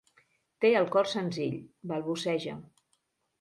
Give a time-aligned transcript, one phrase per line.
[0.63, 1.59] Té el cor senzill,
[1.93, 2.57] balbuceja.